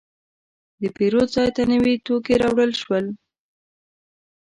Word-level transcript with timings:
د 0.81 0.83
پیرود 0.95 1.27
ځای 1.35 1.49
ته 1.55 1.63
نوي 1.71 1.95
توکي 2.05 2.35
راوړل 2.43 2.71
شول. 2.81 3.05